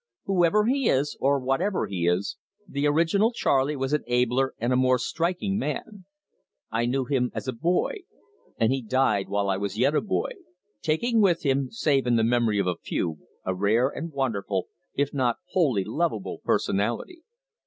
Whoever 0.25 0.65
he 0.65 0.89
is 0.89 1.15
or 1.19 1.39
whatever 1.39 1.85
he 1.85 2.07
is, 2.07 2.35
the 2.67 2.87
original 2.87 3.31
Charley 3.31 3.75
was 3.75 3.93
an 3.93 4.03
abler 4.07 4.55
and 4.57 4.73
a 4.73 4.75
more 4.75 4.97
striking 4.97 5.59
man. 5.59 6.05
I 6.71 6.87
knew 6.87 7.05
him 7.05 7.29
as 7.35 7.47
a 7.47 7.53
boy, 7.53 7.97
and 8.57 8.73
he 8.73 8.81
died 8.81 9.29
while 9.29 9.47
I 9.47 9.57
was 9.57 9.77
yet 9.77 9.93
a 9.93 10.01
boy, 10.01 10.31
taking 10.81 11.21
with 11.21 11.43
him, 11.43 11.69
save 11.69 12.07
in 12.07 12.15
the 12.15 12.23
memory 12.23 12.57
of 12.57 12.65
a 12.65 12.77
few, 12.77 13.19
a 13.45 13.53
rare 13.53 13.89
and 13.89 14.11
wonderful, 14.11 14.69
if 14.95 15.13
not 15.13 15.37
wholly 15.49 15.83
lovable 15.83 16.41
personality. 16.43 17.21